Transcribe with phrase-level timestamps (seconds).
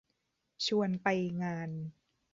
[0.65, 1.07] ชวนไป
[1.43, 1.69] งาน